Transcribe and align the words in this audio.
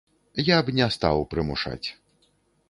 Я 0.47 0.55
б 0.69 0.73
не 0.79 0.87
стаў 0.95 1.21
прымушаць. 1.35 1.87